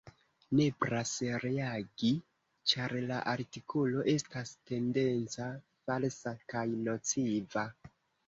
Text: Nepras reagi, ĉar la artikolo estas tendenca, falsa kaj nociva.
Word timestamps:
Nepras 0.59 1.09
reagi, 1.41 2.09
ĉar 2.71 2.95
la 3.11 3.19
artikolo 3.35 4.01
estas 4.15 4.55
tendenca, 4.71 5.49
falsa 5.91 6.33
kaj 6.55 6.67
nociva. 6.89 7.67